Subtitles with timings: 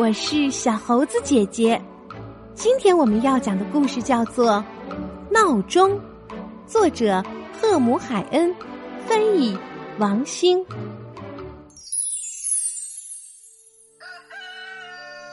[0.00, 1.78] 我是小猴子姐姐。
[2.54, 4.52] 今天我们要讲的故事叫做
[5.30, 5.90] 《闹钟》，
[6.66, 7.22] 作者
[7.52, 8.50] 赫姆海恩，
[9.06, 9.54] 翻译
[9.98, 10.64] 王星。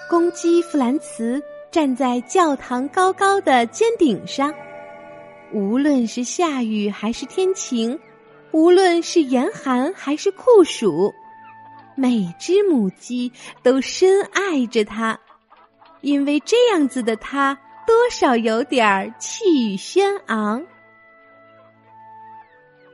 [0.09, 1.41] 公鸡弗兰茨
[1.71, 4.53] 站在教堂高高的尖顶上，
[5.53, 7.97] 无论是下雨还是天晴，
[8.51, 11.13] 无论是严寒还是酷暑。
[11.99, 13.31] 每只母鸡
[13.63, 15.19] 都深爱着它，
[16.01, 17.57] 因为这样子的它
[17.87, 20.63] 多少有点儿气宇轩昂。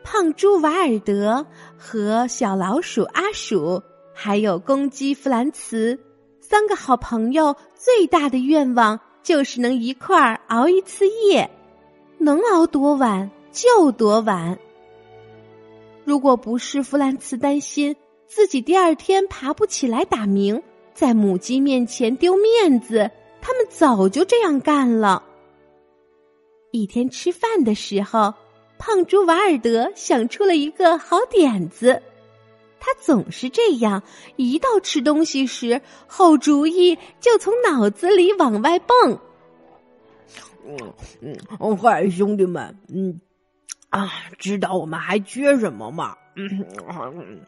[0.05, 1.45] 胖猪瓦尔德
[1.77, 5.99] 和小老鼠阿鼠，还有公鸡弗兰茨，
[6.39, 11.51] 三个好朋友最大的愿望就是能一块儿熬一次夜，
[12.19, 14.57] 能熬多晚就多晚。
[16.05, 17.93] 如果不是弗兰茨担心。
[18.35, 20.59] 自己第二天爬不起来打鸣，
[20.95, 25.21] 在母鸡面前丢面子，他们早就这样干了。
[26.71, 28.33] 一天吃饭的时候，
[28.79, 32.01] 胖猪瓦尔德想出了一个好点子。
[32.79, 34.01] 他总是这样，
[34.35, 39.19] 一到吃东西时，好主意就从脑子里往外蹦。
[40.65, 43.21] 嗯嗯，嗨，兄弟们，嗯
[43.89, 46.17] 啊，知道我们还缺什么吗？
[46.35, 47.45] 嗯。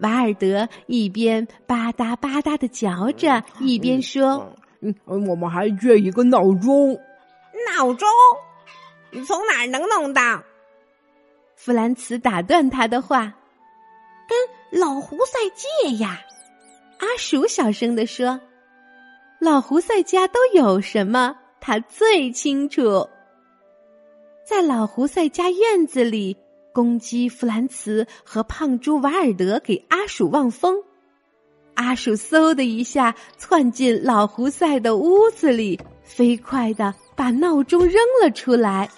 [0.00, 6.98] 瓦尔德一边吧嗒吧嗒的嚼着，一边说：“嗯，我们还缺一个闹钟。
[7.68, 8.08] 闹钟？
[9.10, 10.42] 你从哪儿能弄到？”
[11.54, 13.32] 弗兰茨打断他的话
[14.28, 16.20] ：“跟老胡赛借呀。”
[16.98, 18.40] 阿鼠小声的说
[19.38, 21.36] ：“老胡赛家都有什么？
[21.60, 23.08] 他最清楚。
[24.44, 26.36] 在老胡赛家院子里。”
[26.72, 30.76] 公鸡弗兰茨和胖猪瓦尔德给阿鼠望风，
[31.74, 38.88] 阿鼠嗖的一下窜进老胡赛的屋子里，飞快的把闹钟扔了出来。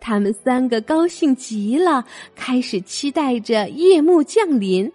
[0.00, 4.90] 他们三个高兴极了，开始期待着夜幕降临。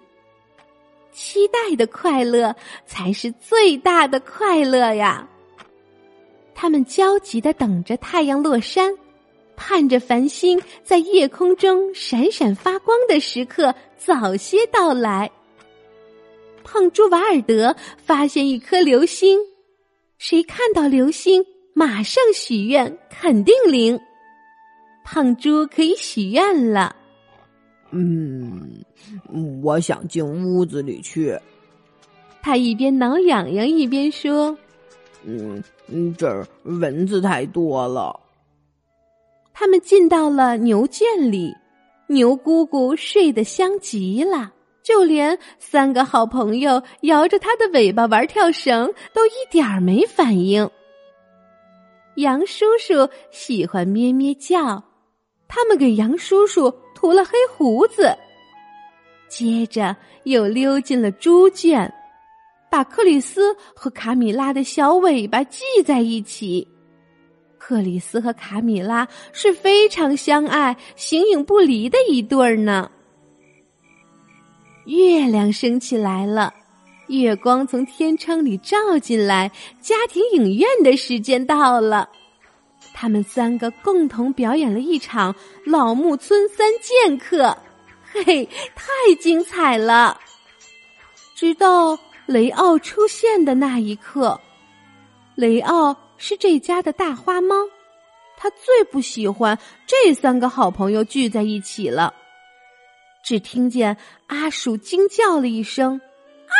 [1.13, 5.27] 期待的快乐才是最大的快乐呀！
[6.53, 8.93] 他们焦急的等着太阳落山。
[9.57, 15.29] 盼着繁星在夜空中闪闪发光的时刻早些到来。
[16.63, 19.39] 胖猪瓦尔德发现一颗流星，
[20.17, 23.99] 谁看到流星马上许愿，肯定灵。
[25.03, 26.95] 胖猪可以许愿了。
[27.91, 28.83] 嗯，
[29.63, 31.37] 我想进屋子里去。
[32.41, 34.57] 他一边挠痒痒一边说
[35.23, 35.63] ：“嗯，
[36.17, 38.19] 这儿蚊子太多了。”
[39.59, 41.51] 他们进到了牛圈里，
[42.05, 44.53] 牛姑姑睡得香极了，
[44.83, 50.69] 就连三个好朋友摇着它的尾巴玩跳绳都一点儿没反应。
[52.17, 54.83] 杨叔叔喜欢咩咩叫，
[55.47, 58.15] 他们给杨叔叔涂了黑胡子，
[59.27, 61.91] 接着又溜进了猪圈，
[62.69, 66.67] 把克里斯和卡米拉的小尾巴系在一起。
[67.67, 72.89] 克里斯和卡米拉是非常相爱、形影不离的一对儿呢。
[74.85, 76.53] 月亮升起来了，
[77.07, 79.51] 月光从天窗里照进来，
[79.81, 82.07] 家庭影院的时间到了。
[82.93, 85.35] 他们三个共同表演了一场
[85.65, 87.57] 老木村三剑客，
[88.13, 88.45] 嘿，
[88.75, 90.17] 太精彩了！
[91.35, 94.39] 直到雷奥出现的那一刻，
[95.35, 95.93] 雷奥。
[96.17, 97.55] 是这家的大花猫，
[98.37, 102.13] 他最不喜欢这三个好朋友聚在一起了。
[103.23, 103.95] 只听见
[104.27, 105.99] 阿鼠惊叫了一声
[106.47, 106.55] “啊”，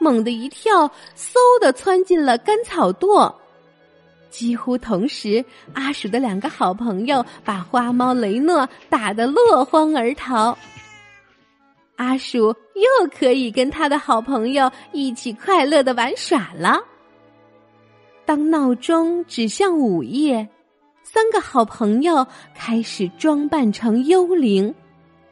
[0.00, 3.34] 猛地一跳，嗖的窜进了干草垛。
[4.30, 5.44] 几乎同时，
[5.74, 10.56] 阿鼠的两个好朋友把花猫雷诺打得落荒而逃。
[11.96, 16.78] 阿鼠又可以跟他的好朋友一起快乐的玩耍了。
[18.28, 20.46] 当闹钟指向午夜，
[21.02, 24.74] 三个好朋友开始装扮成幽灵，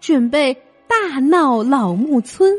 [0.00, 0.54] 准备
[0.88, 2.50] 大闹老木村。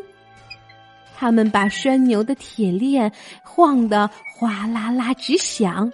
[1.16, 3.12] 他们把拴牛的铁链
[3.44, 5.92] 晃得哗啦啦直响，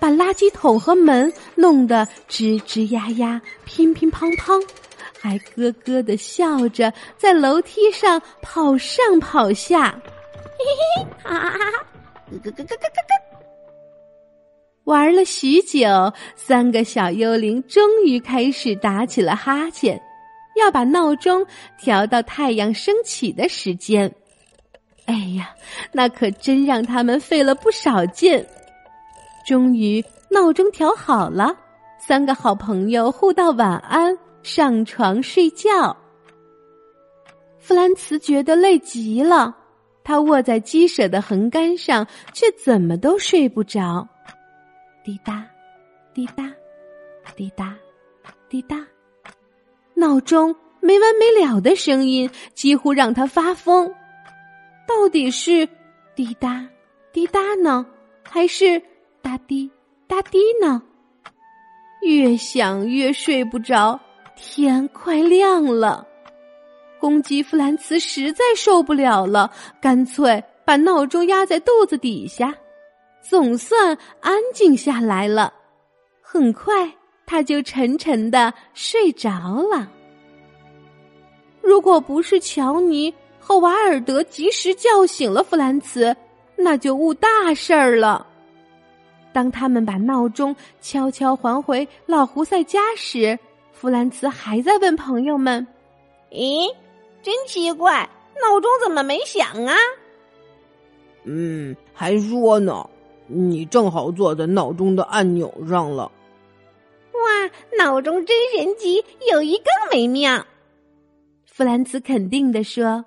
[0.00, 4.66] 把垃圾桶和门弄得吱吱呀呀、乒乒乓乓，
[5.20, 9.94] 还咯咯的笑着在楼梯上跑上跑下。
[10.56, 11.84] 嘿嘿，哈哈哈哈！
[12.30, 13.23] 咯咯咯咯咯咯咯。
[14.84, 20.00] 玩了许久，三个小幽灵终于开始打起了哈欠，
[20.56, 21.46] 要把闹钟
[21.78, 24.14] 调到太阳升起的时间。
[25.06, 25.54] 哎呀，
[25.90, 28.44] 那可真让他们费了不少劲。
[29.46, 31.56] 终于，闹钟调好了，
[31.98, 35.96] 三个好朋友互道晚安，上床睡觉。
[37.58, 39.56] 弗兰茨觉得累极了，
[40.02, 44.06] 他卧在鸡舍的横杆上，却怎么都睡不着。
[45.04, 45.44] 滴答，
[46.14, 46.50] 滴答，
[47.36, 47.76] 滴答，
[48.48, 48.78] 滴答，
[49.92, 53.92] 闹钟没完没了的声音几乎让他发疯。
[54.88, 55.68] 到底是
[56.16, 56.66] 滴答
[57.12, 57.84] 滴答呢，
[58.22, 58.80] 还是
[59.20, 59.70] 哒滴
[60.06, 60.82] 哒滴呢？
[62.00, 64.00] 越想越睡不着，
[64.34, 66.06] 天快亮了。
[66.98, 69.52] 公鸡弗兰茨实在受不了了，
[69.82, 72.54] 干脆把闹钟压在肚子底下，
[73.28, 75.52] 总算安静下来了。
[76.20, 76.92] 很快，
[77.26, 79.30] 他就沉沉的睡着
[79.70, 79.90] 了。
[81.60, 83.12] 如果不是乔尼。
[83.46, 86.16] 和瓦尔德及时叫醒了弗兰茨，
[86.56, 88.26] 那就误大事儿了。
[89.34, 93.38] 当他们把闹钟悄悄还回老胡塞家时，
[93.70, 95.66] 弗兰茨还在问朋友们
[96.32, 96.74] ：“咦，
[97.22, 98.08] 真奇怪，
[98.40, 99.76] 闹钟怎么没响啊
[101.24, 102.88] ？”“嗯，还说呢，
[103.26, 106.10] 你正好坐在闹钟的按钮上了。
[107.12, 110.44] ”“哇，闹钟真神奇，有一更美妙。”
[111.46, 113.04] 弗兰茨肯定的说。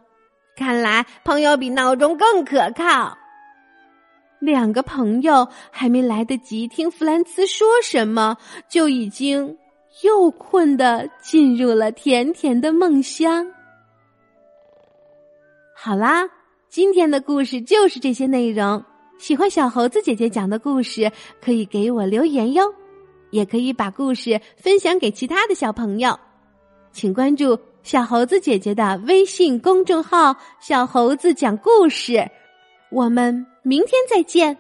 [0.56, 3.16] 看来朋友比闹钟更可靠。
[4.40, 8.36] 两个朋友还没来得及听弗兰茨说什么，
[8.68, 9.56] 就已经
[10.04, 13.46] 又困的进入了甜甜的梦乡。
[15.76, 16.28] 好啦，
[16.70, 18.84] 今天的故事就是这些内容。
[19.18, 21.12] 喜欢小猴子姐姐讲的故事，
[21.42, 22.74] 可以给我留言哟，
[23.32, 26.18] 也可以把故事分享给其他的小朋友。
[26.92, 27.60] 请关注。
[27.84, 32.30] 小猴子姐姐的微信公众号“小猴子讲故事”，
[32.92, 34.58] 我们明天再见。